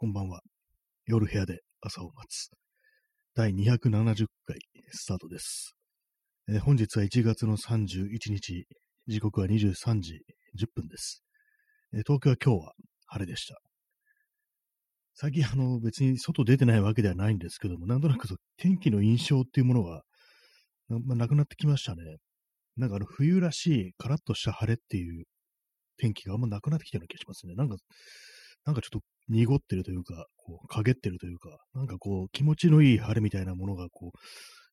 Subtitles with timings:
[0.00, 0.42] こんばんは。
[1.06, 2.50] 夜部屋で朝を待つ。
[3.34, 4.60] 第270回
[4.92, 5.74] スタートです。
[6.48, 8.68] えー、本日は1月の31日、
[9.08, 10.22] 時刻は23時
[10.56, 11.24] 10分です。
[11.92, 12.72] えー、東京は今日は
[13.08, 13.58] 晴れでした。
[15.16, 20.02] 最近あの別に外出てないわけではないんですけども、なんとなく天気の印象っていうものが
[20.88, 22.18] な,、まあ、なくなってきましたね。
[22.76, 25.24] なんかあの冬らしいカラッとした晴れっていう
[25.96, 27.56] 天気があんまなくなってきたような気がしますね。
[27.56, 27.74] なんか、
[28.64, 34.18] なんかちょっと濁ってるというか、こう、陰ってるというか、なんかこう、気持ちのいい晴れみたいなものが、こう、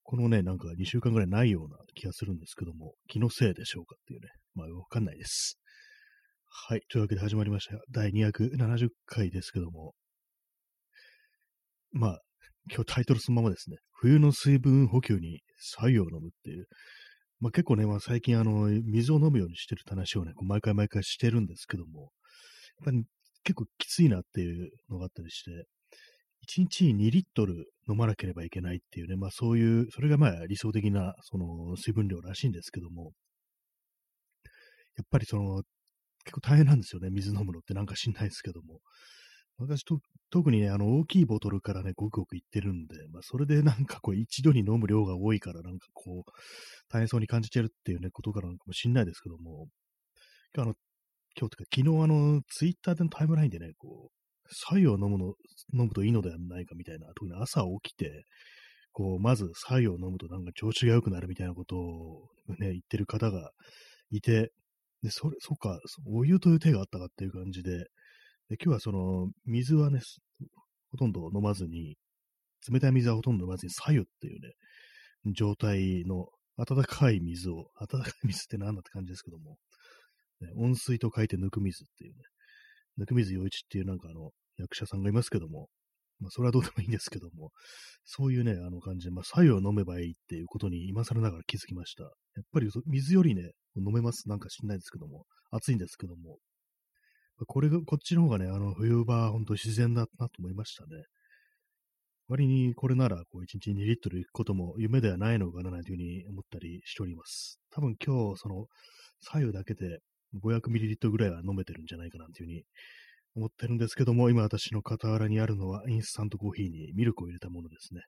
[0.04, 5.58] このね、なんか2週間ぐらいないような気がするんですけども、気のせいでしょうかっていうね、まあわかんないです。
[6.68, 6.82] はい。
[6.90, 7.76] というわけで始まりました。
[7.92, 9.94] 第270回ですけども、
[11.92, 12.20] まあ、
[12.72, 16.68] 今日タイトルそのままですね、冬の水分補給に作用を飲むっていう、
[17.40, 22.12] まあ結構ね、まあ最近あの、水を飲むようにしてるって話をね、こう毎回毎回してるんですけども、やっ
[22.86, 23.04] ぱり
[23.46, 25.52] 結構きついなっていうのがあったりして、
[26.48, 33.14] 1日2リットル飲まなければいけないっていうね、まあそういう、それがまあ理想的なその水分量らしいんですけども、
[34.98, 35.64] やっぱりその、
[36.26, 38.80] 結構大変なんですよね、水飲むのってなんか知んないですけども。
[39.58, 40.00] 私と、
[40.32, 46.32] 特にね、あの、大きいボトルからね、ごくごくいってるんで、まあ、それでなんかこう、一度に飲む量が多いから、なんかこう、
[46.90, 49.68] 大変そうに感じてるっていうね、ことからなのかもしんないですけども、
[50.58, 50.74] あの、
[51.38, 55.34] 今日とか、昨日あの、ツイッターでのタイムラインでね、こう、白湯を飲むの、
[55.74, 58.24] 飲むといいのではないかみたいな、特に朝起きて、
[58.94, 63.52] こう、まず白湯を飲むとなんか調子が良くなるみたいなことをね、言ってる方が
[64.12, 64.52] いて、
[65.04, 65.78] で、それ、そっか、
[66.08, 67.80] お湯という手があったかっていう感じで、
[68.50, 70.00] で今日はその、水はね、
[70.92, 71.98] ほとんど飲まずに、
[72.72, 79.58] 冷たい水はほとんど飲まずに、左右っていうね、状態の温かい水を、温かい水って何だって感じですけども、
[80.42, 82.20] ね、温水と書いてぬく水っていうね、
[82.98, 85.68] ぬく水陽一っていうなんかあの、役者さんがいますけども、
[86.20, 87.52] まあ、それはどうでもいいんですけども、
[88.06, 92.04] そういうね、あの感じで、まあ、左右を飲めばいいっていうことに今更ながら気づきました。
[92.04, 92.12] やっ
[92.54, 94.30] ぱり水よりね、飲めます。
[94.30, 96.38] なんか知んないですけども、暑いんですけども、
[97.48, 101.04] これが、こっちの方がね、あの、冬場、ほんと自然だなと思いましたね。
[102.28, 107.60] 割にこれなら、こう、1日2リットル行くことも夢ではないのかな、なんていうふうに思ったりしております。
[107.72, 108.68] 多分今日、その、
[109.20, 110.00] 左右だけで
[110.34, 112.64] 500ミリリットルぐらいは飲めてるんじゃないかな、というふうに
[113.36, 118.02] 思ってるんですけども、今私の傍らにあるのはインスタントコーヒーにミルクを入れたものですね。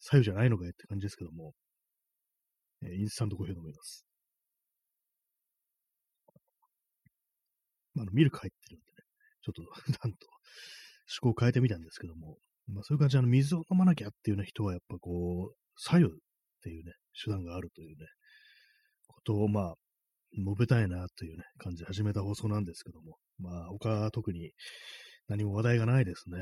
[0.00, 1.52] 左右じゃないのかいって感じですけども、
[2.84, 4.04] えインスタントコーヒーを飲みます。
[7.94, 9.04] まあ、ミルク入ってるんでね、
[9.42, 9.62] ちょっと
[10.08, 10.26] なんと、
[11.22, 16.12] 思考を変えてみたんですけども、まあ、そういう感じで、あの、水を飲まなきゃっていうね、人はやっぱこう、左右っ
[16.62, 16.92] ていうね、
[17.22, 18.06] 手段があるというね、
[19.06, 19.74] ことを、まあ、
[20.34, 24.52] 述べたいなというね、感じで始めた放送なんですけども、まあ、他特に
[25.28, 26.38] 何も話題がないですね。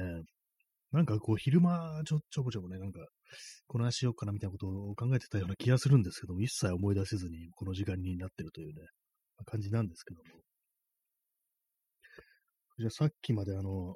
[0.92, 3.00] なんかこう、昼間ちょ、ちょこちょこね、なんか、
[3.68, 8.82] この話しようかなみたいなことを考えてたような気がするんですけども、一切思い出せずにこの時間になってるというね、
[9.46, 10.42] 感じなんですけども。
[12.78, 13.94] じゃあさっきまであの、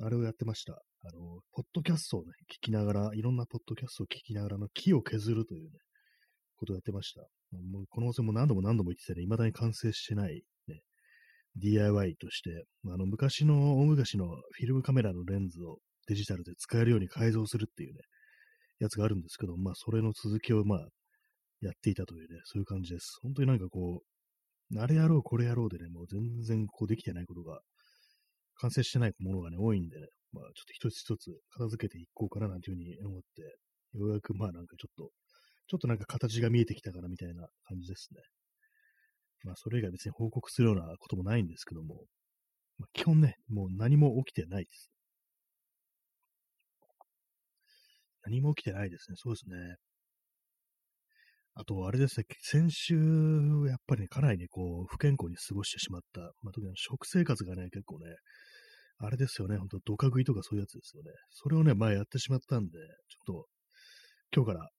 [0.00, 0.72] あれをやってました。
[0.74, 5.78] あの、ポッドキャストをね、聞きながら、いろんなポッドキャストを聞きながらの木を削るというね、
[6.56, 7.28] ことをやってました。
[7.52, 10.80] もうこの温泉も何度も何度も言ってたね、未だに完成してない、ね、
[11.56, 18.00] DIY として、あの、昔の、大昔のフィルムカメラのレンズをデジタルで使えるように改造するっていうね、
[18.80, 20.88] やつがあるんですけど、まあ、それの続きを、まあ、
[21.60, 23.18] やっていたというね、そういう感じです。
[23.22, 27.60] 本当になんかこう、あれやろう、これやろうでね、もう全然こうできてないことが、
[28.60, 33.42] 完成してないものがね、多いんでね、まあちょっと一つ一つ片付けていこうかななんていうふうに思って、
[33.98, 35.10] ようやくまあなんかちょっと、
[35.68, 38.20] ちょっとなんか形が見えてきたかなみたいな感じですね。
[39.44, 42.04] まあそれ以外別に報告するようなこともないんですけども、
[42.78, 44.90] まあ、基本ね、もう何も起きてないです。
[48.24, 49.16] 何も起きてないですね。
[49.16, 49.76] そうですね。
[51.54, 52.94] あと、あれですね、先週、
[53.68, 56.20] やっぱりね、かなりね、こう、不健康に過ごしてしまった。
[56.42, 58.14] まあ、特に食生活がね、結構ね、
[58.98, 61.10] あれですよね、ほんと、ドカ食いとかそういうやつですよね。
[61.30, 63.46] それをね、前やってしまったんで、ちょっと、
[64.32, 64.70] 今日から、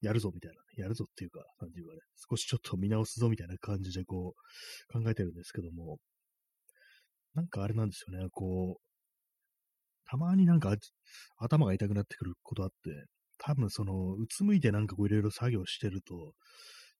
[0.00, 2.00] やるぞ、みたいな、やるぞっていうか、なんていうかね、
[2.30, 5.98] 少しちょっと見直すぞ、みたいな感じで、こう、考えてるんですけども、
[7.34, 8.82] なんかあれなんですよね、こう、
[10.10, 10.74] たまになんか
[11.38, 12.74] 頭が痛くなってくることあって、
[13.38, 16.34] 多分その、うつむいてなんかこういろいろ作業してると、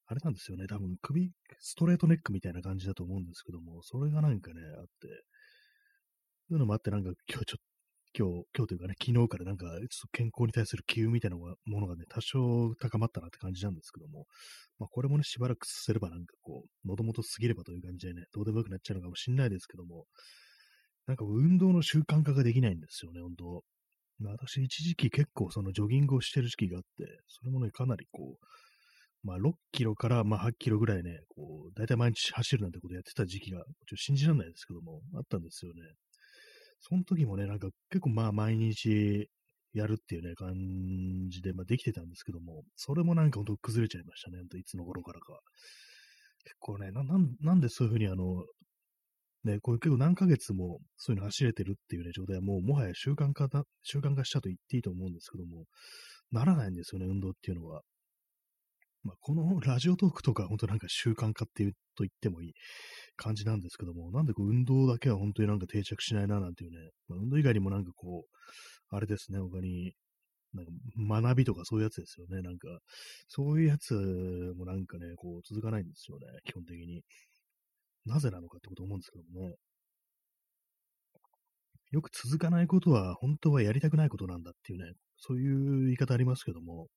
[0.07, 5.09] あれなんですよね、多分首、ストレートネックみたいな感じだと思うんですけども、それがなんかね、あって、
[6.49, 7.63] そういうのもあって、なんか今日ちょっ、
[8.19, 14.27] 今日、今日というかね、昨日からなんか、ちょっと健康に対する機運みたいなものがね、多少高まったなって感じなんですけども、
[14.79, 20.07] まあこれもね、しばらくすればなんかこう、もともと過ぎればという感じでね、どうでもよくなっちゃうのかもしんないですけども、
[21.07, 23.65] なんか運動の習慣化ができないんですよね、本当。
[24.19, 26.89] まあ私、一時期結構そのジョギングをしてる時期があって、
[27.29, 28.47] それもね、かなりこう、
[29.23, 35.83] まあ6キロからまあ8キロぐらいね、こう、大体毎日走るなんてことやってた時期が、ちょっと信じられないですけども、あったんですよね。
[36.81, 39.29] その時もね、なんか結構まあ毎日
[39.73, 40.55] やるっていうね、感
[41.31, 45.41] じで、まあできてたんですけども、それもなんかほんと崩れちゃいましたね、といつの頃からか。
[46.45, 47.03] 結構ね、な、
[47.41, 48.45] なんでそういうふうにあの、
[49.45, 55.65] ね、これ結構何ヶ月もそういうの走れてるっていうね、状態はもうもはや習慣化だ、習慣化したと言っていいと思うんですけども、
[56.33, 57.83] ならないんですよね、運動っていうのは。
[59.03, 62.53] まあ、このラジオトークとか本当なんか習慣化っていうと言ってもいい
[63.17, 69.95] 感じなんですけども、なんでこう運動だけは本当になんか定着しないななんていうね、まあ、運動以外にもなんかこう、あれですね、他に、
[70.53, 72.43] なんか学びとかそういうやつですよね。
[72.43, 72.69] なんか、
[73.29, 73.95] そういうやつ
[74.57, 77.03] もなんかね、こう続かないんですよね、基本的に。
[78.05, 79.55] なぜなのかってこと思うんですけどもね。
[81.93, 86.89] よく続かないことは本当はやりたくないことなんだっていうね、そういう言い方ありますけども、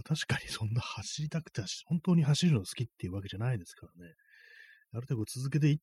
[0.00, 4.14] まあ、確かにそんな走りたくて、 本当に走るの好きっていうわけじゃないですからね。
[4.92, 5.78] ある程度続けていっ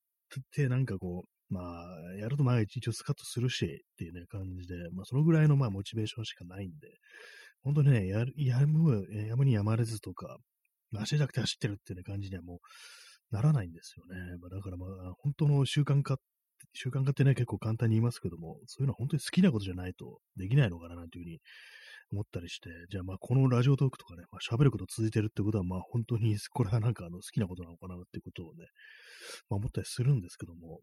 [0.52, 6.88] て、なんかこう、まあ、やると毎日一応スカッとするしっていうね、感じで、まあ、そのぐらいのまあ、モチベーションしかないんで、
[7.62, 10.38] 本当にね、ややむ、やむにやまれずとか、
[10.94, 14.38] 走りたくて走ってるっていう、ね、感じにはもう、ならないんですよね。
[14.40, 16.18] まあ、だからまあ、本当の習慣化、
[16.74, 21.40] 習慣化ってね、結構簡単に言いますけども、そういうのは本当に好きなことじゃないとできないのかななんていうふうに
[22.12, 28.66] 思ったりして、じゃあまあこのラジオトークとかね、まあ、喋ること続いてるってことは、まあ本当に これはなんかあの好きなことなのかなってことをね、
[29.50, 30.82] まあ思ったりするんですけども、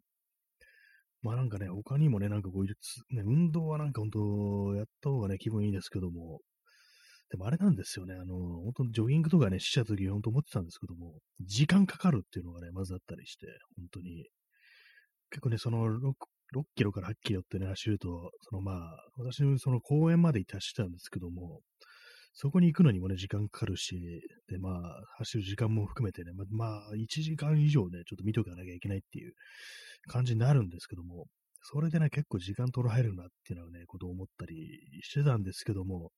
[1.23, 2.75] まあなんかね、他にもね、なんかこういう、
[3.15, 6.41] ね、運動はなんか本当やった方がね、気分いいですけども、
[7.31, 13.47] でもあれなんですよね、あの、本当ジョギングとかね、しちゃうとき、本当思ってたんですけども、時間かかるっていうのがね、まずあったりして、
[13.77, 14.29] 本当に。
[15.31, 15.89] 結構ね、その
[16.55, 21.61] 6、キロから8キロってね、走ると、そのまあ、私の、その公園まで達したんですけども、
[22.33, 23.97] そこに行くのにもね、時間かかるし、
[24.49, 29.33] で、まあ、走る時間も含めてね、ままあ、1時間以上ね、ちょっと見とかなきゃいけないっていう
[30.09, 31.27] 感じになるんですけども、
[31.63, 36.11] それでね、結構時間取られるなっていうのはね、ことを思ったりしてたんですけども、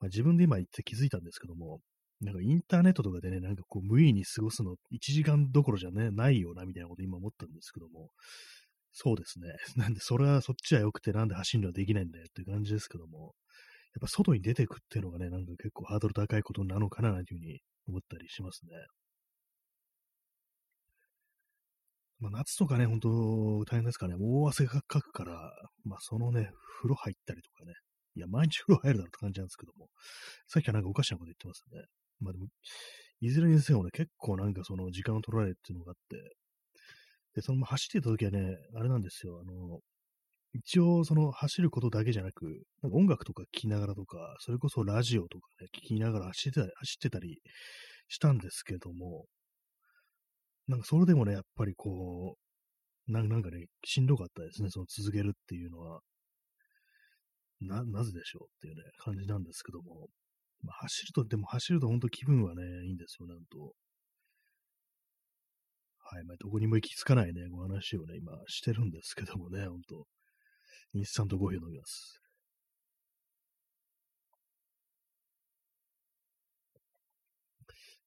[0.00, 1.80] まあ、自分で今言って気づいたんですけども、
[2.20, 8.10] なんかインターネットとかでね、なんかこう無意に過ごすの1時間どころじゃね、ないよな、みたいなこと今思ったんですけども、
[8.96, 9.48] そうですね。
[9.76, 13.34] なんで、それはそっちは良くてなんで走るのはできないんだよっていう感じですけども、
[13.94, 18.70] やっぱ外に出てくっていうのがね、なんか結構ハードル高いことなのかな、なんていうふうに思ったりしますね。
[22.20, 23.08] まあ、夏とかね、ほんと
[23.66, 25.52] 大変ですからね、大汗がかくから、
[25.84, 26.50] まあ、そのね、
[26.80, 27.74] 風呂入ったりとかね、
[28.14, 29.88] いや、毎日風呂入るだろうって感じなんですけども、
[30.46, 31.82] さっきはなんかおかしなこと言ってますね。
[32.20, 32.46] まあでも、
[33.20, 36.36] いずれにせよね、結構なんかその時間を取られるっていうのがあって、
[37.34, 39.80] で、その走ってた時はね、あれなんですよ、あの、
[40.54, 47.42] 一応その走ることだけじゃなく、なんか音楽とか聴きながらとか、それこそラジオとかね、聴きながら走ってたり、走ってたり
[48.08, 49.26] したんですけども、
[50.68, 52.36] なんかそれでもね、やっぱりこ
[53.08, 56.00] う、ななんかね、しんどかったですね、その続けるっていうのは。
[57.60, 60.08] な、なぜでしょうっていうね、感じなんですけども。
[60.62, 63.74] まあ、走ると、でも走ると本当気分はね、いいんですよ、なんと。
[66.06, 70.06] はい、まあ、どこにも行き着かないね、お話をね、今してるんですけどもね、本当
[70.94, 72.20] インスタントコーヒーを飲みます。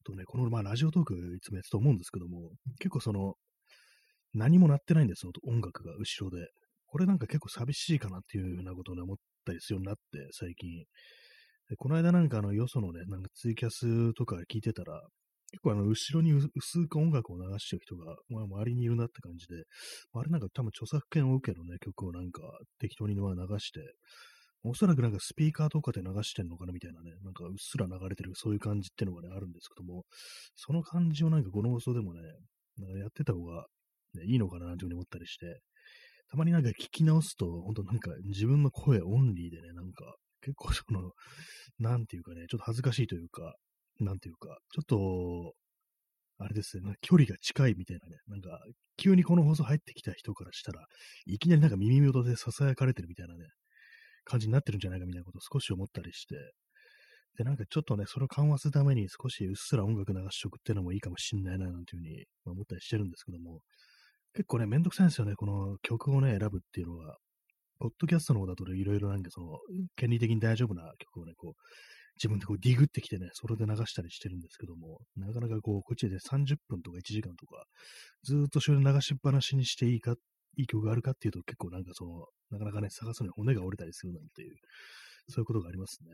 [0.06, 3.34] とね、この、まあ、ラジオトークいつもやってと思うんですけども、結構その、
[4.34, 6.48] 何も鳴ってないんですよ、音楽が後ろで。
[6.86, 10.86] これなんか結構寂しいかなっていうようなことを、ね、思ったりするようになって、最近。
[11.70, 15.02] でこの間なんかあの、よそのね、なんかツイキャスとか聞いてたら、
[15.52, 19.64] 結構あの、後ろに薄く音楽を流してる人が、まあ、周りにいるなって感じで、
[20.14, 22.42] あれなんか多分著作権を受けるね、曲をなんか
[22.80, 23.22] 適当に流
[23.60, 23.80] して、
[24.64, 30.04] おそらくなんかスピーカーとかで流してんのかなみたいなね、なんかうっすら流れてるそういう感じっていうのがね、あるんですけども、
[30.56, 32.22] その感じをなんかこの放送でもね、
[32.78, 33.66] なんかやってた方が、
[34.16, 35.62] ね、いいのかななんていうふうに思ったりして、
[36.30, 41.12] たまになんか聞き直すと、本当なんか自分の声オンリーでね、なんか結構その、
[41.80, 43.56] なんていうかね、ちょっと恥ずかしいというか、
[44.00, 45.54] なんていうか、ちょっと、
[46.40, 48.60] あれですね、距離が近いみたいなね、なんか、
[48.98, 50.86] 急にこの放送入ってきた人からしたら、
[51.26, 53.46] いきなりなんか耳元で囁かれてるみたいなね、
[54.24, 56.36] 感じになってるんじゃないかみたいなことを少し思ったりして、
[57.38, 63.62] で、なんかちょっとね、それを緩和するために少しうっすら音楽流しとくっていうのもいいかもしんないな、なんていうふうに思ったりしてるんですけども、
[64.34, 67.18] 結構ね、めんどくさいんですよね、この曲をね、選ぶっていうのは。
[67.80, 69.60] ポッドキャストの方だといろいろなんかその、
[69.96, 71.62] 権利的に大丈夫な曲をね、こう、
[72.18, 77.66] 自分でこうディグってきてね、それで流したりしてるんですけども、なかなかこう、こっちで30分とか1時間とか、
[78.24, 80.16] ずっとそれ流しっぱなしにしていいか、
[80.58, 84.56] いい曲があるかっていうと結構なんかその、なかなかね、探すのに骨が折れたりするなんていう、
[85.30, 86.10] そういうことがありますね。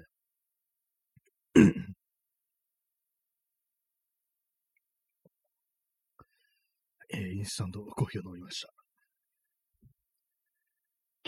[7.15, 8.69] えー、インスタントコーヒーを飲みました。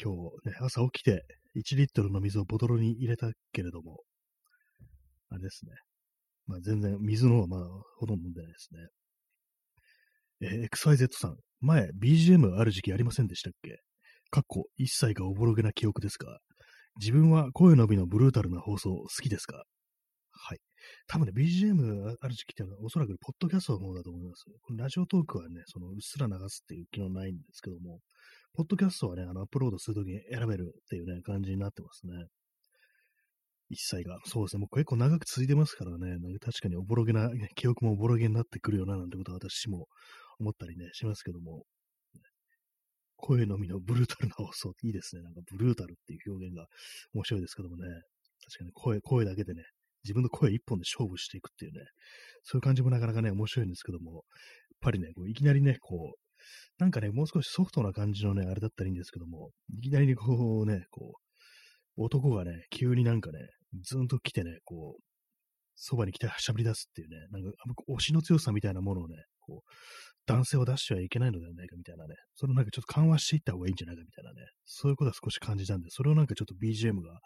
[0.02, 0.14] 今
[0.44, 4.02] 日ね、朝起きて1リットルの水をボトルに入れたけれども、
[5.36, 5.72] あれですね。
[6.48, 7.60] まあ全然水の方はまあ
[8.00, 8.88] ほとんど飲んでないですね。
[10.42, 13.80] えー、XYZ さん、前 BGM ある時期ありませんでしたっけ？
[14.32, 16.40] かっこ一切がおぼろげな記憶ですか？
[17.00, 19.64] 自分は声のびのブルータルな放送好きですか？
[20.32, 20.60] はい。
[21.08, 24.46] 多分ね、BGM ある時期っていうのはおそらくポッドキャストの方だと思います。
[24.78, 28.00] ラジオトークはね、そのうっすら流すっていう機能ないんですけども、
[28.54, 32.14] ポッドキャストはね、あのアップロードするときに選べるっていうね、感じになってますね。
[33.70, 34.20] 一切が。
[34.26, 34.62] そうですね。
[34.62, 39.88] もう結構長く続いてますからね、なんか確かにおぼろげな、記憶もおぼろげになってくるよな、なんてことは私も
[40.40, 41.64] 思ったりね、しますけども。
[43.18, 45.24] 声のみのブルータルな放送いいですね。
[45.24, 46.68] なんかブルータルっていう表現が
[47.14, 47.84] 面白いですけどもね。
[48.44, 49.64] 確かに声、声だけでね、
[50.04, 51.80] 自分の声一本で勝負していくっていうね、
[52.44, 54.22] そういう感じもなかなかね、面白いんですけども、やっ
[54.82, 56.20] ぱりね、こういきなりね、こう、
[56.78, 61.25] なんかね、もう少しソフトな感じのね、あれだったらいいんですけども、いきなりこうね、こう、
[61.98, 63.40] 男がね、急になんかね、
[63.82, 65.04] ずんと来てね、こう、
[65.76, 67.52] そばに来て喋り出すっていうね、なんか、
[67.90, 69.70] 推しの強さみたいなものをね、こう、
[70.26, 77.20] 男性を出してはいけないのではないかみたいなね、それをなんかちょっと緩和していった方がいいんじゃないかみたいなね、そういうことは少し感じたんで、それをなんかちょっと BGM が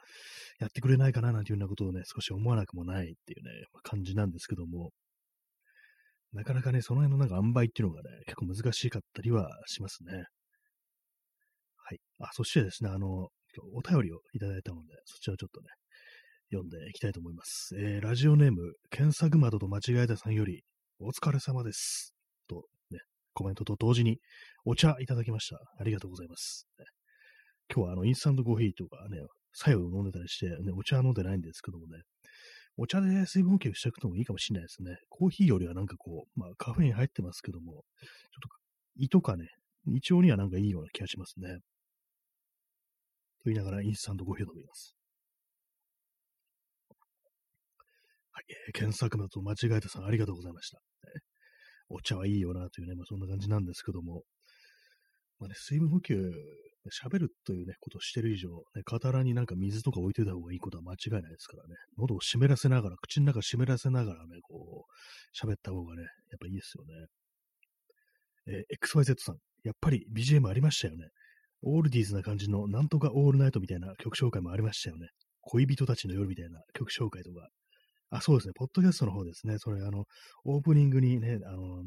[0.59, 3.51] やってくれないかななんていうようなことをね、少し思わなくもないっていうね、
[3.83, 4.91] 感じなんですけども、
[6.33, 10.25] なかなかね、その辺のなんか塩梅っていうのがね、結構難しかったりはしますね。
[11.77, 11.99] はい。
[12.19, 13.29] あ、そしてですね、あの、
[13.73, 15.67] お便りをいただいたので、そちらをちょっとね、
[16.51, 17.75] 読んでいきたいと思います。
[17.77, 20.63] えー、ラジオネーム、検索窓と間違えたさんより、
[20.99, 22.13] お疲れ様です。
[22.47, 22.99] と、ね、
[23.33, 24.19] コメントと同時に、
[24.65, 25.59] お茶いただきました。
[25.79, 26.67] ありがとうございます。
[26.79, 26.85] ね、
[27.73, 29.19] 今日はあの、インスタントコーヒーとかね、
[29.53, 32.01] 左右飲んでたりして、ね、お茶飲んでないんですけどもね、
[32.77, 34.97] お茶で水分補給しておくのもいいかもしれないですね。
[35.09, 37.81] コーヒーよりはなんかこう、まあカフェイン入ってますけども、ちょっ
[38.41, 38.49] と
[38.95, 39.49] 胃とかね、
[39.85, 41.59] 胃腸にはなんかいいような気がしますね。
[43.49, 44.95] と言いながらインスタントコーヒーを飲みます。
[48.31, 50.77] はい、えー、検索だと間違えたさんありがとうございました。
[50.77, 51.21] ね、
[51.89, 54.23] お茶はいいよなというね、まあそんな感じなんですけども、
[55.39, 56.31] まあね、水分補給
[57.03, 61.75] 喋るというね、ことをしてる以上、ね、傍らになんか水とか置いてた方がいいことは間違いないですからね。
[61.97, 66.93] 喉を湿らせながら、口の中湿らせながらね、こう、喋った方がね、やっぱいいですよね。
[68.47, 71.09] えー、XYZ さん、やっぱり BGM ありましたよね。
[71.61, 75.09] オールディーズな感じの、なんとかオールナイトみたいな曲紹介もありましたよね。
[75.41, 77.47] 恋人たちの夜みたいな曲紹介とか。
[78.11, 78.53] あ、そうですね。
[78.55, 79.57] ポッドキャストの方ですね。
[79.59, 80.05] それ、あの、
[80.45, 81.83] オープニングにね、あの、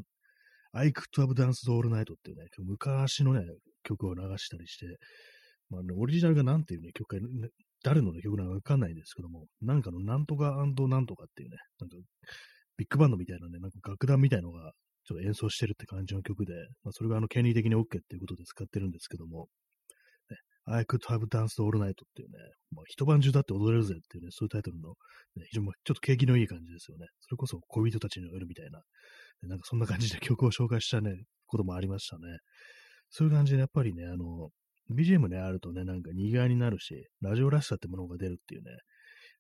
[0.73, 3.45] I could have danced all night っていうね、昔のね、
[3.83, 4.87] 曲を流したりして、
[5.69, 7.26] まあね、オリジナルがなんていうね、曲か、
[7.83, 11.97] 誰の、ね、曲なのかわかんないんですけども、なんかのなんとかなんとかっていうね、なんか、
[12.76, 14.73] ビッグバンドみたいなね、なんか楽団みたいのが、
[15.04, 16.54] ちょっと演奏してるって感じの曲で、
[16.85, 19.49] まあ、それがあの、権利的に OK っていうことで使ってるんですけども、
[20.30, 22.38] ね、I could have danced all night っていうね、
[22.71, 24.90] まあ、一晩中だって踊れるぜっていうね、そういうタイトルの、
[25.37, 27.06] ね、非常にちょっと景気のいい感じですよね。
[27.21, 28.80] それこそ恋人たちの夜みたいな、
[29.49, 32.23] なんかそんな感じで曲を紹介したね、こともありましたね。
[33.11, 34.50] そういう感じでやっぱりね、あの、
[34.90, 38.71] BGM ね、あるとね、なんか賑わいになるし、ラジオらしさってものが出るっていうね、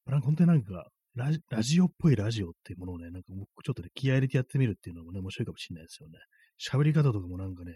[0.06, 6.18] なんか本当になんかラジ、ラジオっぽいラジオっていうものをね、なんかちょっとね、気合入れてやってみるっていうのもね、面白いかもしれないですよね。
[6.58, 7.72] 喋り方とかもなんかね、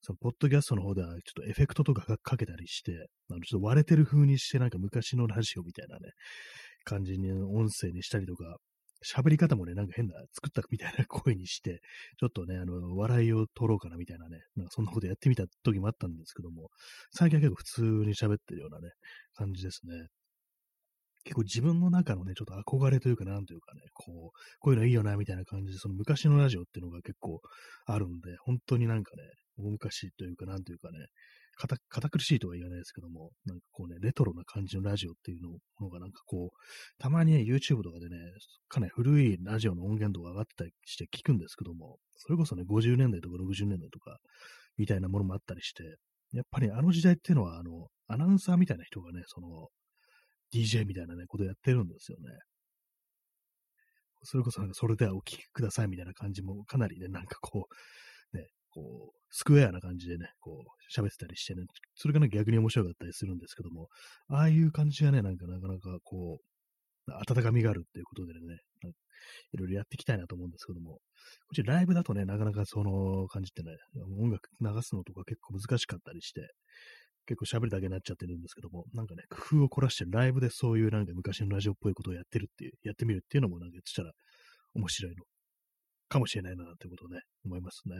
[0.00, 6.10] その、ポッドキャストの方では、ちょっとエフェクトとかかけたりして、あの、ちょっと割れてる風にして、なんか昔のラジオみたいなね、
[6.84, 8.56] 感じに音声にしたりとか、
[9.04, 11.80] 喋り方もね、なんか変な、作ったみたいな 声にして、
[12.18, 16.70] ちょっとね、あの、笑いを取ろうかなみたいなね、なんかそんなことやってみた時もあったんですけども、
[17.10, 18.90] 最近は結構普通に喋ってるようなね、
[19.34, 20.08] 感じですね。
[21.24, 27.40] 結構自分の中のね、ちょっと憧れというか、なんというかね、こう、こういうのいいよな、みたいな感じで、その昔のラジオっていうのが結構
[27.86, 29.22] あるんで、本当になんかね、
[29.58, 30.98] 大昔というか、なんというかね、
[31.54, 35.40] 堅苦しいとは言わないですけども、なんかこうね、レトロな感じのラジオっていう
[35.80, 36.56] のがなんかこう、
[36.98, 38.16] たまにね、YouTube とかでね、
[38.68, 44.18] かなり古いラジオの音源とか上がってたりして聞くんですけども、それこそね、50年代とか60年代とか、
[44.78, 45.84] みたいなものもあったりして、
[46.32, 49.68] やっぱりあの時代っていうのは、あの、アナウンサーみたいな人がね、その、
[50.52, 52.30] DJ みたいなね、ことやってるんですよね。
[54.24, 57.66] それこそなんかそれではお聞きくださいみたいな感じもかなりね、なんかこ
[58.32, 61.62] う、ね、こう、スクエアな感じでね、こう、喋ってたりしてね、
[61.94, 63.88] それがね、逆に面白かったりするんですけども、
[64.28, 68.58] ああいう感じがね、なんかなかなかこう、温かみがあるっていうことでね、
[69.52, 70.98] いろいろやっていきたいなと思うんですけども、こ
[71.52, 73.76] っちライブだとね、なかなかその感じってね、
[74.20, 76.48] 音楽流すのとか結構難しかったりして、
[77.26, 84.12] 結構喋るだけになっちゃってるんですけども、なんかね、工夫を凝らしてライブでそういうなんか昔のラジオっぽいことをやってるっていう、やってみるっていうのもなんかしたら
[84.74, 85.24] 面白いの
[86.08, 87.94] かもしれないなということをね、思いますね。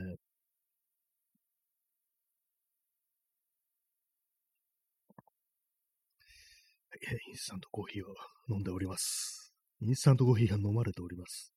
[7.27, 8.13] インスタントコーヒーを
[8.49, 9.53] 飲んでおります。
[9.81, 11.53] インスタントコーヒーが飲まれております。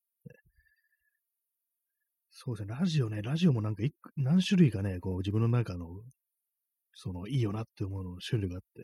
[2.30, 3.82] そうですね、ラジオね、ラジオもなんか
[4.16, 5.86] 何種類かね、こう自分の中の、
[6.96, 8.82] そのいいよなって思うのの種類があって、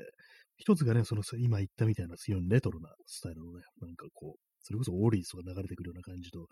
[0.56, 6.46] 一つがね、その今言ったみたいな強いレトロなスタイルのね、なんかこう、それこそオーリーズとか流れてくるような感じと、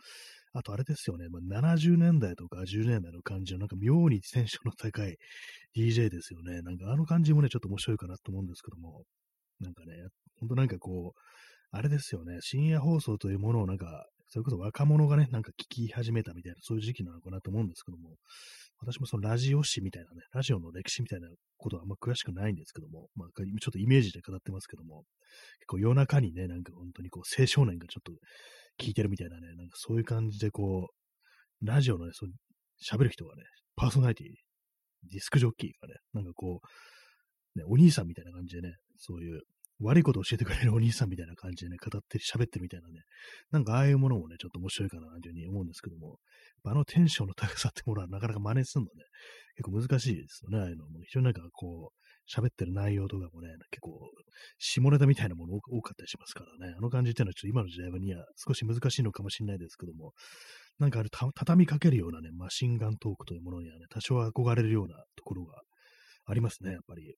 [0.53, 5.17] あとあれですよね、まあ、70年代とか10年代の感じのなんか妙にテンションの高い
[5.77, 6.63] DJ ですよね。
[6.63, 9.05] なんかあの感じもね、ちょっと面白いかなと思うんですけども、
[9.61, 9.93] なんかね、
[10.41, 11.21] ほんとなんかこう、
[11.71, 18.17] あれですよね、深夜放送というものをなんか、それこそ若者がね、なんか聞き始めたみたいな、そういう時期なのかなと思うんですけども、
[18.79, 25.05] 私もそのラジオ史みたいなね、ラジオの歴史みたいなことはあんま詳しくないんですけども、まあ、ちょっとイメージで語ってますけども、
[25.59, 28.13] 結構夜中にね、なんか本当にこう青少年がちょっと
[28.83, 30.89] 聞いてるみたいなね、なんかそういう感じでこ
[31.63, 32.31] う、ラジオのね、そう
[32.83, 33.43] 喋る人がね、
[33.75, 34.27] パーソナリティ、
[35.11, 39.43] ディスクジョッキーがね、なんかこう、ね、お兄さんみたいな感じでね、そういう
[39.81, 43.03] 悪いことを教えてくれるお兄さんみたいな感じでね、語って喋ってるみたいなね、
[43.51, 46.19] なんかああいうものもね、ちょっと面白いかなというふうに思うんですけども、
[46.65, 49.05] あのテンションの高さってものはなかなか真似するのね、
[49.57, 51.01] 結構難しいですよね、ああいうのも。
[51.05, 53.99] 非常になんかこう、喋ってる内容とかもね、結構、
[54.59, 60.13] 下ネタみたいなもの多かったりしますからね、あの感じっていうのはちょっと今の時代には少し難しいのかもしれないですけども、
[60.79, 65.61] なんかあれ、畳みかけるようなね、マシンガントークというものにはね、多少憧れるようなところが
[66.27, 67.17] ありますね、やっぱり。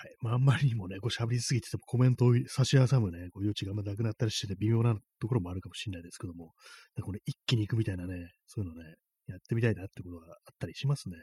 [0.00, 0.16] はい。
[0.22, 6.54] まあ、あんまりにもね、こう喋りすぎててもコメントを差し挟むね、こう余地がなくなったりしてて微妙なところもあるかもしれないですけども、
[6.96, 8.14] なんかこれ一気に行くみたいなね、
[8.46, 8.94] そういうのね、
[9.26, 11.16] やってみたいなってことがあったりしますね。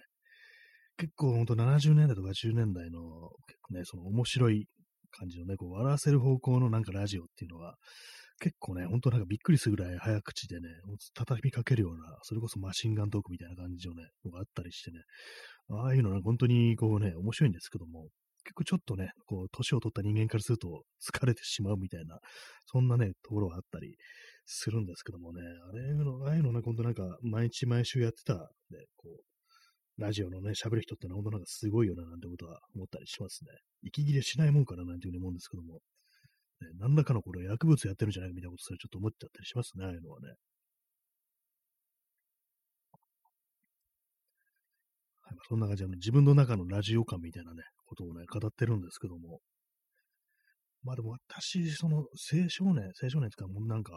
[0.95, 3.01] 結構ほんと70年代とか10年代の
[3.47, 4.67] 結構ね、その面白い
[5.09, 7.77] 感じのね、こう笑わせる方向のなんかラジオっていうのは、
[8.39, 10.67] 結構ね、ほんとなんかびっくりするぐらい早口でね、
[11.15, 14.99] 畳みかけるような、それこそマシンガントークみたいな感じのね、のがあったりしてね、
[15.71, 18.09] ああいうのは本当にこうね、面白いんですけども、
[18.47, 22.19] 結構ちょっとね、こう、年を取った人間からすると疲れてしまうみたいな、
[22.65, 23.97] そんなね、ところがあったり
[24.45, 29.09] するんですけどもね、あれの、ああいうのね、ほんとなんか、毎日毎週やってた、ね、こ
[29.97, 33.51] う、ラジオのね、喋る人ってのは本当なんかすごいよな、なんてことは思ったりしますね。
[33.81, 35.81] 息切れしないもんかな、なんていうふうに思うんですけども、
[36.61, 40.29] ね、何らかのこれ薬物やってるんじゃないみたいなことそれちょっと思っちゃったりしますね、ああいうのはね。
[45.21, 49.39] はい、そんな感じで、自分の中のラジオ感みたいなね、ことをね、語ってるんですけども。
[50.83, 53.93] まあでも私、その、青少年、青少年っていうか、もうなんか、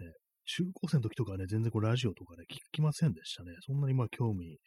[0.00, 0.12] ね、
[0.44, 3.52] 中高生の時とかね、全然こうラジオとかね、聞きませんでしたね。
[3.60, 4.58] そんなにまあ興味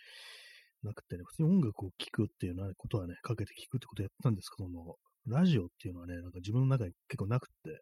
[0.84, 7.82] なくてね、普通に音楽を聴くっていうようなことはね、かけて聴くってことをやったんですけども、ラジオっていうのはね、なんか自分の中に結構なくって、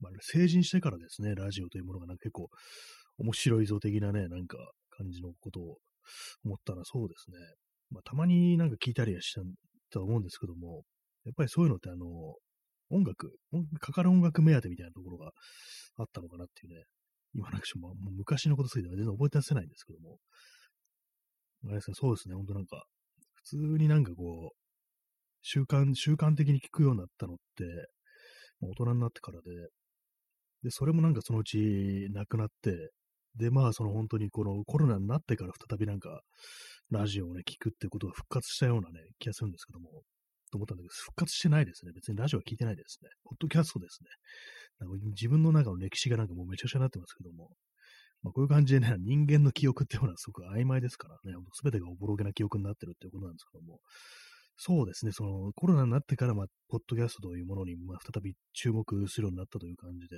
[0.00, 2.48] まあ、成人してからですね、ラジオというものがなんか結構
[3.18, 4.58] 面白い像的なね、なんか
[4.90, 5.78] 感じのことを
[6.44, 7.38] 思ったらそうですね。
[7.90, 9.42] まあ、たまになんか聞いたりはした
[9.90, 10.82] とは思うんですけども、
[11.24, 12.06] やっぱりそういうのってあの、
[12.90, 13.32] 音楽、
[13.80, 15.30] かかる音楽目当てみたいなところが
[15.96, 16.84] あったのかなっていうね、
[17.34, 20.18] 今なんかもう昔のことすぎて全然覚えてせないんですけども、
[21.64, 22.84] あれですね、そうですね、ほんとなんか、
[23.34, 24.56] 普通になんかこう、
[25.42, 27.64] 習慣、習慣的に聞くようになったのって、
[28.60, 29.50] 大人になってからで、
[30.62, 32.90] で、それもなんかそのうちなくなって、
[33.36, 36.20] で、まあ、その本当にこのコロナになってから再びなんか、
[36.90, 40.02] ラジオをね、聞くってことが復活したようなね、気がするんですけども、
[40.50, 41.92] と思ったんだけど、復活してないですね。
[41.92, 43.10] 別にラジオは聞いてないですね。
[43.24, 44.08] ポッドキャストですね。
[44.78, 47.50] なんか自分の中の歴史がなんかもうめちゃくちゃになってますけども、
[48.22, 53.80] まあ、こういう感じでね、 人間の記憶っていうのはすごく曖昧ですからね、すべてがおぼろげな記憶になってるっていうことなんですけども、
[54.58, 60.16] そうですね、そのコロナになってから、まあ、ポッドキャストというものに、まあ、再び注目するようになったという感じで、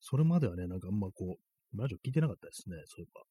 [0.00, 3.22] それまではね、なんかあんまこう、ラジオ聞いてなかったですね、そういえば。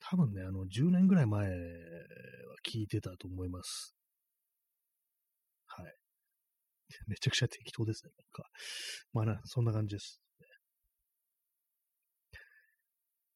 [0.00, 1.54] 多分ね、あの、10年ぐらい前は
[2.66, 3.94] 聞いてたと思います。
[5.66, 5.94] はい。
[7.08, 8.50] めちゃくちゃ適当ですね、なんか。
[9.12, 10.20] まあな、そんな感じです。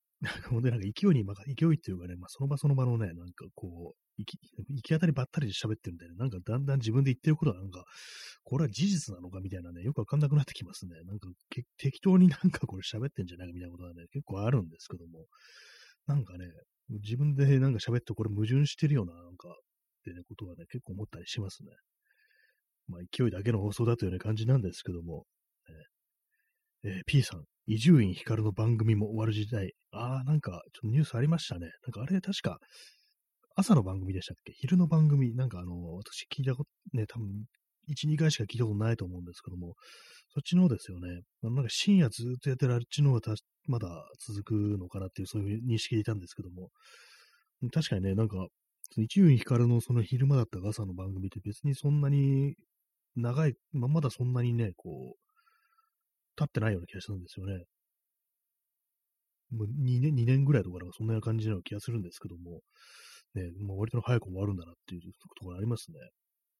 [0.21, 1.25] なんかほんとなんか勢いに、
[1.57, 7.85] 勢いっていうかね、まあ、その場その場のね、なんかこう、行き行き当たりばったりで喋ってるみたいな、んかだんだん自分で言ってることはなんか、
[8.45, 10.97] これは事実なのかみたいなね、よくわかんなくなってきますね。
[11.05, 11.29] なんか
[11.79, 15.27] 適当になんかこれ喋ってんじゃないかみたいなことはね、結構あるんですけども、
[16.07, 16.47] なんかね、
[16.89, 19.55] 自分でなんか喋ってこれ矛盾してるよな、なんか、っ
[20.05, 21.71] てね、ことはね、結構思ったりしますね。
[22.89, 25.25] まあ、勢いだけの放送だというような感じなんですけども、
[26.85, 29.73] えー、P さん、伊集院光の番組も終わる時代。
[29.93, 31.71] ああ、なんか、ちょっとニュースありましたね。
[31.87, 32.59] なんかあれ、確か、
[33.55, 34.53] 朝の番組でしたっけ？
[34.53, 37.45] 昼の番組、なんかあの、私聞いたこと、ね、多分、
[37.89, 39.75] 1、2回しか聞いたことないと思うんですけども、
[40.35, 41.23] そっちの方ですよね。
[41.43, 43.35] なんか深夜ずっとやってるあっちの方が
[43.67, 43.89] まだ
[44.21, 46.71] 続くのかなっていう、そういう認識でいたんですけども、
[47.73, 48.47] 確かにね、なんか、
[48.97, 52.57] 一遊光のその昼間だった朝の番組って別にそんなに
[53.17, 55.21] 長い、まあ、まだそんなにね、こう、
[56.37, 57.65] 経ってないような気がするんですよね。
[59.51, 62.61] もう2年、2年ぐらいとかなんかそんな感じの気がするんですけども、
[63.35, 65.09] ね、まあ、割と早く終わるんだなっていうと
[65.45, 65.99] ころありますね。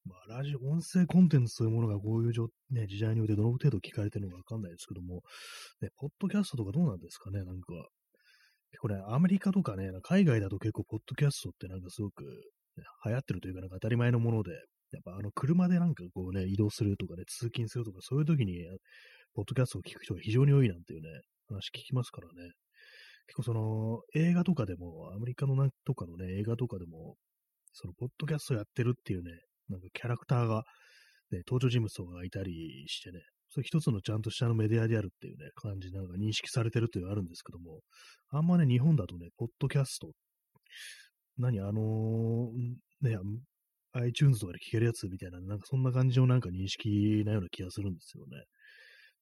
[0.05, 5.23] まあ、ラジオ、音声コンテンツというものがこういう状ね、時代においてどの程度聞かれてるのかわかんないですけども、
[5.81, 7.73] ね、ポッドキャストとかどうなんですかね、なんか。
[8.73, 18.59] 結構ね、アメリカとかね、海外だと結構ポッドキャストってなんかすごく、ね、流行ってるというかなんか当たり前のもので、やっぱあの車でなんかこうね、移動するとかね、通勤するとか、そういう時に、
[19.35, 21.09] ポッドキャストを聞く人が非常に多いなんていうね、
[21.49, 22.51] 話聞きますからね。
[23.27, 27.17] 結構その、映画とかでも、アメリカのなんとかのね、映画とかでも、
[27.73, 29.31] その、ポッドキャストやってるっていうね、
[29.69, 30.65] なんかキャラクターが、
[31.31, 37.81] ね、登場人物とかがいたりしてね、それ一つのちゃんとしたのメディアであるっていうね、感じなんか認識されてるっていうのがあるんですけども、
[38.31, 40.11] あんまね、日本だとね、ポッドキャスト、
[41.39, 43.17] 何、あのー、ね、
[43.93, 48.45] iTunes とかで聞けるやつみたいな、なんかそんな感じのなんか認識なような気がするんですよね。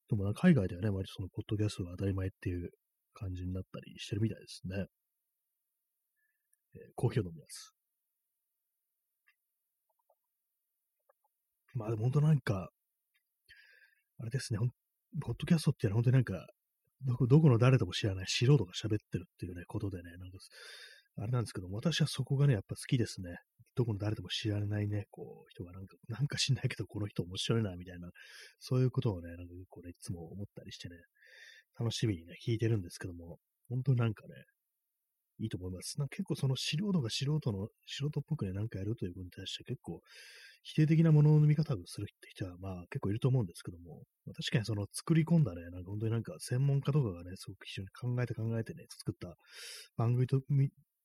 [0.09, 2.71] でも海外ではね、割とそのポッドキャストが当たり前っていう
[3.21, 4.87] 感じになったりしてるみたいですね。
[6.75, 7.75] えー、コーヒーを飲みます。
[11.75, 12.71] まあでも本当なんか、
[14.19, 14.59] あれですね、
[15.21, 16.47] ポッドキャストっていうのは本当になんか、
[17.03, 20.39] どこ、どこの誰とも知らない素人が喋ってるっていうね、ことでね、なんか、
[21.19, 23.37] あれなんですけども、私はそこがね、やっぱ好きですね。
[23.77, 28.11] どこの誰とも知られないね、こう、人がなんか、なんか知んないけど、この人面白いな、みたいな、
[28.59, 30.97] そういうことをね、なんかこれいつも思ったりしてね、
[31.81, 33.39] 楽しみにね、聞いてるんですけども、
[33.71, 34.35] 本当になんかね、
[35.41, 35.99] いいと思います。
[35.99, 40.01] なんか結構その素人が素人の、素人っぽくね、なんかやるということに対して結構
[40.63, 49.37] 否定的なものの見方をする人は、まあ結構いると思うんですけども、まあ、確かにその作り込んだね、なんか本当になんか専門家とかがね、すごく非常に考えて考えてね、作った
[49.97, 50.43] 番組と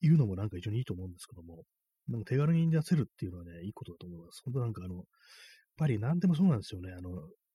[0.02, 1.64] いうのもなんか非常にいいと思うんですけども、
[2.10, 4.42] なんか手軽に出せるっていうのはね、いいことだと思います。
[4.44, 5.06] 本当なんかあの、やっ
[5.78, 6.92] ぱり何でもそうなんですよね。
[6.92, 7.10] あの、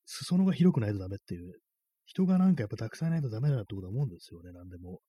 [0.07, 1.53] 裾野が広くないとダメっていう、
[2.11, 5.01] 人がなんかやっぱたくさんいないとダメだなってことは思うんですよね、何でも。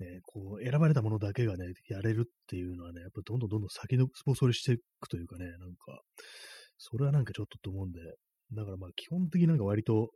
[0.00, 6.02] ね、こう、選ばれたものだけがね、やれるっていうのはね、やっぱどんどんどんどん先のスポソリしていくというかね、なんか、
[6.76, 8.00] それはなんかちょっとと思うんで、
[8.52, 10.10] だからまあ基本的になんか割と、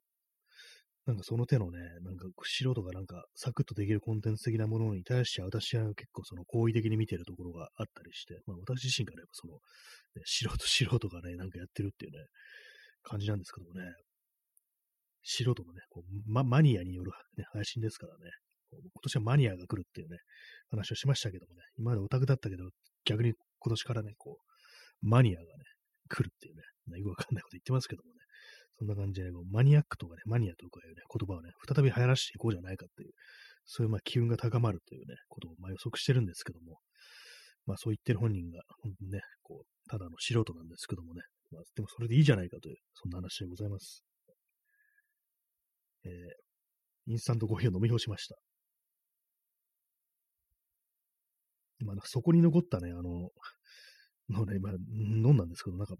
[1.04, 12.18] なんかその手のね、なんか素人がなんかサクッとできるコンテンツ的なものに対して私は結構その好意的に見てるところがあったりして、まあ私自身からやっぱその、ね、素人素人がね、なんかやってるっていうね、
[13.02, 13.90] 感じなんですけどもね、
[15.22, 18.30] 素人のね、こうま、マニアによる、ね、配信ですからね、
[18.72, 20.18] 今年はマニアが来るっていうね、
[20.70, 22.64] 話をしましたけどもね、今までオタクだったけど、
[23.04, 25.48] 逆に今年からね、こう、マニアがね、
[26.08, 26.62] 来るっていうね、
[26.98, 28.20] よくわかんないこと言ってますけどもね、
[28.78, 33.12] そんな感じで、ね、マニアックとかね、マニアとかいうね、言葉をね、再び流行らしていこうじゃないかっていう、
[33.64, 36.78] そういうまあ機運が高まるというね、ことをま予測してるんですけども、
[37.66, 44.04] まあそう言ってる本人が、本当にね、こう、ただの素人なんですけどもね、まあ、でもそれでいいじゃないかという、そんな話でございます。
[46.04, 48.36] えー、インスタントコーヒーを飲み干しました。
[51.84, 53.30] まあ、そこに残ったね、あの、
[54.30, 55.94] のね、まあ、飲んだんですけど、なんか、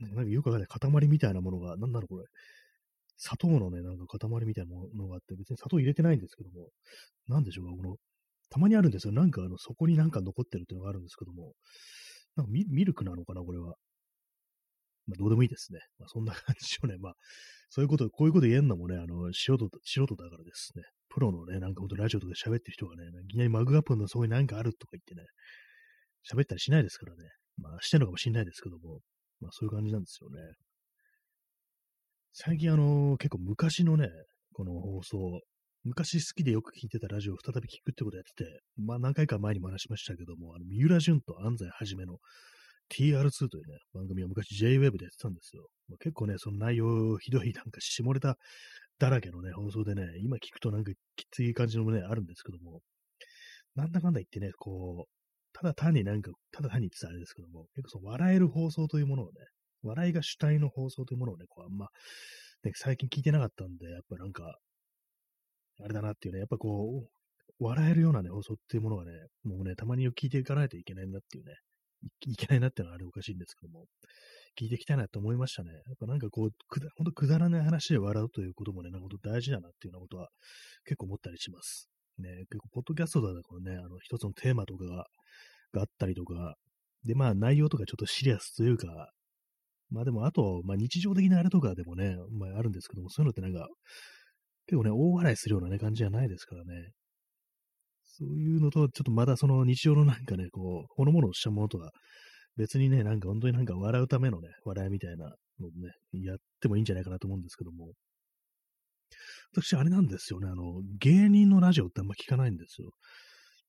[0.00, 2.26] なんかよくわかんない塊みたいなものが、なんだろうこれ、
[3.16, 6.68] 砂糖のね、なんか塊みたいなものがあって、別に砂糖入れてないんですけども、
[7.28, 7.96] なんでしょうか、この、
[8.50, 9.12] たまにあるんですよ。
[9.12, 11.52] なんかあの、そこになんか残ってるっていうのがあるんですけども、
[12.36, 13.74] なんかミミルクなのかな、これは。
[15.08, 15.80] まあ、どうでもいいですね。
[15.98, 17.14] まあ、そんな感じをね、まあ、
[17.70, 20.84] そういうこと、こういうこと言えんのもね、あの、素人、素人だからですね。
[21.08, 25.26] プロのね、なんかほんとラジオとか喋ってる人がね、いきなりマグカップのそこに何かあるとか言ってね、
[26.30, 27.24] 喋ったりしないですからね。
[27.56, 29.00] まあ、してるのかもしれないですけども、
[29.40, 30.36] まあ、そういう感じなんですよね。
[32.32, 34.08] 最近あの、結構昔のね、
[34.52, 35.40] この放送、
[35.84, 42.18] 昔好きでよく聞いてたラジオを再び聞くってことやってて、まあ何回か前にも話しましたけども、あの、三浦淳と安西はじめの
[42.90, 45.68] TR2 というね、番組は昔 JWEB でやってたんですよ。
[45.88, 48.36] まあ、結構ね、その内容ひどいなんか下ネタ
[48.98, 52.80] だらけのね、放送でね、今聞くとなんかきつい感じのもね、あるんですけども、
[53.74, 55.10] なんだかんだ言ってね、こう、
[55.52, 59.32] ただ単になんか、ただ単に言ってたあれですけども、結構その笑える放送というものをね、
[59.82, 61.88] 笑いが主体の放送というものをね、こうあんま、
[62.64, 64.58] ね、最近聞いてなかったんで、やっぱなんか、
[65.80, 69.12] あれだなっていうね、やっぱこう、笑えるようなね、放送っていうものがね、
[69.44, 71.54] もうね、たまに聞いていかないといけないんだっていうね、
[72.26, 73.86] いけないなってのはあれおかしいんですけども、
[74.58, 75.72] 聞いていきたいなって思いましたね。
[75.72, 80.28] やっぱなんかこう、くだ、ほんとくだらない話で笑うということもね、なんか大事だなっていうようなことは
[80.84, 81.88] 結構思ったりします。
[82.18, 85.06] ね、結構、ポッドキャストだとね、あの、一つのテーマとかが、
[85.72, 86.56] があったりとか、
[87.04, 89.12] で、まあ内容とかちょっとシリアスというか、
[89.90, 93.68] まあでも、あと、まあ日常的なあれとかでもね、まああるんですけども、そういうのってなんか、
[94.66, 96.90] 結構ね、大笑いするようなね、感じじゃないですからね。
[98.18, 101.90] そういうのとは、ちょっとまだその日常のなんかね、こう、ほのものしたものとは、
[102.56, 105.26] 別にね、なんか本当になんか笑うためのね、笑いみたいな
[105.60, 107.92] のね、やってもいいんじゃないかなと思うんですけども。
[109.52, 112.90] 私、あれなんですよね、あの、芸人のラジオってあんま聞かないんですよ。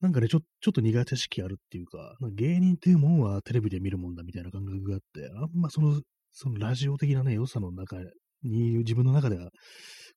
[0.01, 7.97] なんかね、ちょちょっと苦手意識あるっていうか、か芸人っていうもんはテレビで見るもんだみたいな感覚があって、あんまその、そのラジオ的なね、良さの中
[8.43, 9.51] に自分の中では、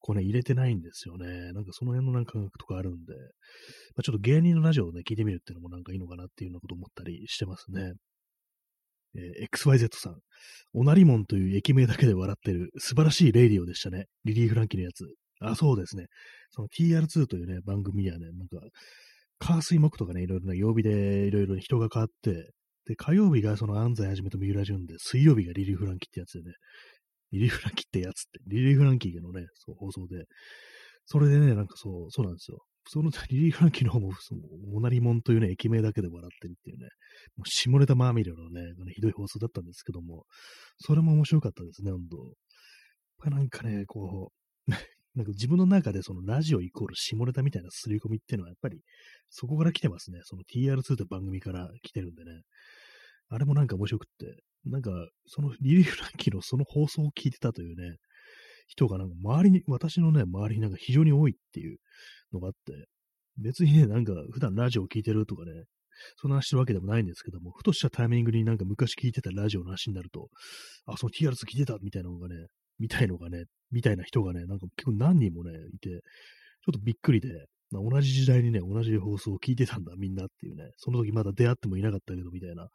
[0.00, 1.52] こうね、入れてないんですよね。
[1.52, 3.14] なんかその辺のなんか感覚とかあるんで、
[3.94, 7.92] まあ、ちょっと芸人のラジオをね、聞いてみるっていうのもなんかいいのかなっていうようなこと思ったりしてますね。
[9.14, 10.16] えー、XYZ さん。
[10.74, 14.06] オナリモンという駅名だけで笑ってる素晴らしいレイディオでしたね。
[14.24, 15.06] リリー・フランキーのやつ。
[15.40, 16.06] あ、そうですね。
[16.50, 18.58] その TR2 というね、番組はね、なんか、
[19.38, 22.52] 火水木とかね、いろいろな曜日でいろいろ人が変わって、
[22.86, 26.54] で、火曜日がその安齋肇とみうらじゅんで、水曜日がリリー・フランキーってやつでね、
[27.32, 30.24] リリー・フランキーってやつって、リリー・フランキーのね、そう放送で、
[31.06, 32.58] それでね、なんかそう、そうなんですよ。
[32.88, 34.40] そのリリー・フランキーの方も、その、
[34.70, 36.88] モナリモンというね、駅名だけで笑ってるっていうね、
[37.36, 38.62] もう下ネタまみれのね、
[38.94, 40.24] ひどい放送だったんですけども、
[40.78, 44.32] それも面白かったですね、本当なんかね、こ
[44.66, 44.70] う、
[45.14, 48.80] なんか自分の中でそのラジオイコール下ネタみたいな刷り込みっていうのはやっぱり
[49.28, 50.20] そこから来てますね。
[50.24, 52.40] その TR2 って番組から来てるんでね。
[53.28, 54.90] あれもなんか面白くって、なんか
[55.26, 57.96] そのリリー・フランキーのその放送を聞いてたというね、
[58.68, 61.78] 人がなんか周りに、私のね、周りになんか非常に多いっていう
[62.32, 62.86] のがあって、
[63.38, 65.64] 別にね、なんか普段ラジオを聞いてるとかね、
[66.16, 70.28] そんな話してるわけでもないんですけども、ふとしたタイミングになんか昔聞いてたラジオの話になると、
[70.86, 72.34] あ、その TR2 聞いてたみたいなのがね、
[72.78, 75.98] みたいのがね、みたいな人がね、なんか結構何人もね、いて、ちょ
[76.70, 77.28] っとびっくりで、
[77.80, 82.68] 同じ時代にね、同じ放送を聞いてたんだ、みんなっていうね、その時まだ出会ってもいなかったけど、みたいな、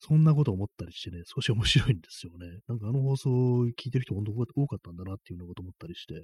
[0.00, 2.46] そんなこと思ったりしてね、少し面白いんですよね。
[2.68, 6.20] なんかあの放送を聞いてる人本当多かったんだなっていうようなこと思ったりして、ね、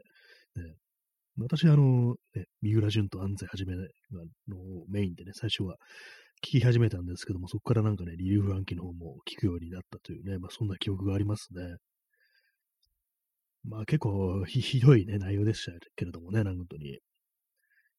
[1.38, 3.86] 私、あの、ね、三浦淳と安西はじめの
[4.88, 5.76] メインでね、最初は
[6.44, 11.76] 聞き始めたんですけども、そこからなんかね、リリー・フランキの方も聞くようになったというね、まあそんな記憶がありますね。
[13.64, 16.98] まあ結構ひどいね、内容でしたけれどもね、なんか本当に。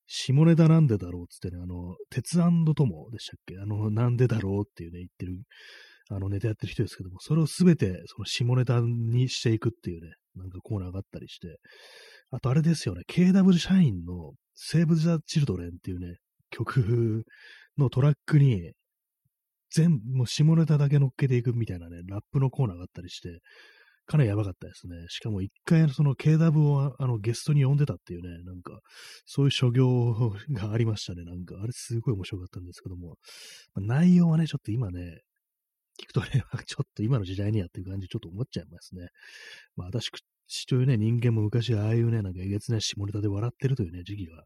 [0.05, 3.57] 下ネタなんでだろうっつってね、あの、鉄友でしたっけ？
[3.59, 5.41] あの、なんでだろうっていうね、言ってる、
[6.09, 11.57] あの、ネタやってる人ですけども、それをすべて、その下ネタにしていくっていうね、なんかコーナーがあったりして、
[12.31, 16.17] あとあれですよね、KW 社員のセーブ・ザ・チルドレンっていうね、
[16.49, 17.25] 曲
[17.77, 18.73] のトラックに、
[19.71, 23.39] 全部、もう下ネタだけ乗っけていくみたいなね、ラップのコーナーがあったりして、
[24.05, 24.95] かなりやばかったですね。
[25.09, 28.79] しかも一回その KW をあのゲストに呼んでたっていうね、なんか、
[29.25, 30.13] そういう所業
[30.51, 31.23] がありましたね。
[31.23, 33.17] なんか、あれすごい面白かったんですけども、
[33.73, 35.21] まあ、内容はね、ちょっと今ね、
[35.99, 39.07] 聞くとね、 ちょっと今の時代にやっていう感じちょっと思っちゃいますね。
[39.75, 40.09] まあ私
[40.67, 44.43] というね、人間も昔ああいうね、なんかえげつな下ネタで笑ってるというね、時期が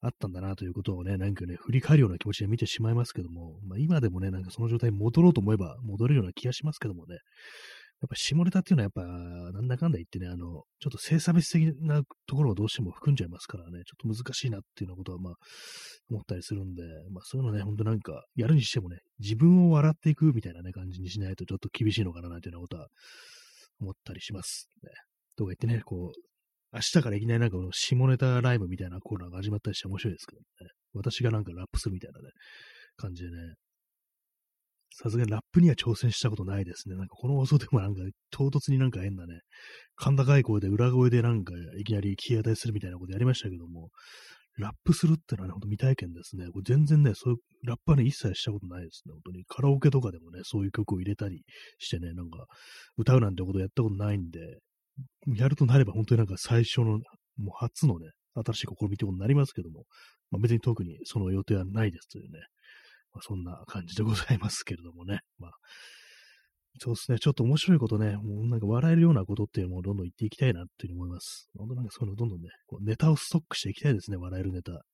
[0.00, 7.18] あったんだなということをね、なんかね、振り返るような気持ちで見てしまいますけども、まあ今でもね、なんかその状態に戻ろうと思えば戻れるような気がしますけどもね、
[8.00, 15.34] やっぱ下ネタっていうのはやっぱ、なんだかんだ言ってね、あの、ちょっと性差別的なところをどうしても含んじゃいますからね、ちょっと難しいなっていうようなことは、まあ、
[16.10, 22.86] 思ったりするんで、まあそういうのね、ほんとなんか、やるにしてもね、自分を笑っていくみたいなね、感じにしないとちょっと厳しいのかな、なんていうようなことは
[23.80, 24.70] 思ったりします。
[24.84, 24.90] ね。
[25.36, 26.28] とか言ってね、こう、
[26.72, 30.70] 明日からいきなりなんかこの下ネタライブみたいなコーナーが始まったりして面白いですけどね。
[30.92, 32.28] 私がなんかラップするみたいなね、
[32.96, 33.54] 感じでね、
[35.00, 36.96] さすがにラップには挑戦したことないですね。
[36.96, 39.42] なんかこの放送でもなんか唐突になんか変なね、
[39.96, 43.90] 甲高い声で裏声でなんかいきなり気当たりするみたいなことやりましたけども、
[44.58, 46.46] ラップするってのはね、ほんと未体験ですね。
[46.52, 49.12] これ全然ね、そういうラップはね、一切したことないですね。
[49.12, 51.42] 本当にカラオケとかでもね、そういう曲を入れたり
[51.78, 52.46] してね、なんか
[52.96, 54.40] 歌うなんてことやったことないんで、
[55.36, 57.02] やるとなれば本当になんか最初の、もう
[57.54, 59.84] 初のね、新しい試みってことになりますけども、
[60.30, 62.40] まあ、別に特にその予定はないですというね、
[63.18, 65.20] まあ、そんな感じでございますけれどもね。
[65.38, 65.50] まあ、
[66.78, 67.18] そうですね。
[67.18, 71.48] ちょっと面白いことね、もうなんか笑えるようなことっていうのもどんどん言っていきたいなっていうふうに思います。
[71.56, 74.84] 本当なんかそういうのどんどんね、こうネタをストックしていきたいですね、笑えるネタ。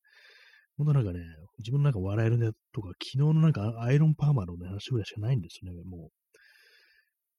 [0.78, 1.20] 本当なんかね、
[1.58, 6.10] 自分なんか笑えるネタとか、昨日のなんかアイロンパーマのね、話ぐらいしかないんですよね、も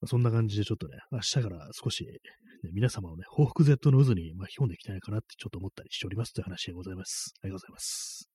[0.04, 0.08] う。
[0.08, 7.34] そんな感じでちょっとね、明日から少し、ね、皆様をね、報復 Z の渦に巻き込んでいきたいかなってちょっと思ったりしておりますという話でございます。
[7.42, 8.35] ありがとうございます。